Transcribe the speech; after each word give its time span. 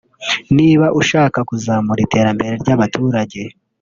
niba 0.57 0.85
ushaka 0.99 1.39
kuzamura 1.49 1.99
iterambere 2.05 2.53
ry’abaturage 2.61 3.41